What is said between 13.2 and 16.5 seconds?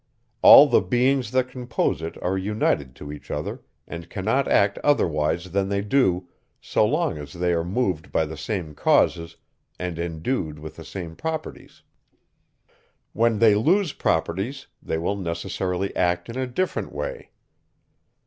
they lose properties, they will necessarily act in a